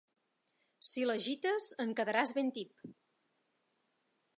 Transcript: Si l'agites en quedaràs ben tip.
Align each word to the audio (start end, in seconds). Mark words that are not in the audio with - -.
Si 0.91 1.03
l'agites 1.09 1.69
en 1.85 1.95
quedaràs 2.01 2.35
ben 2.41 2.53
tip. 2.59 2.93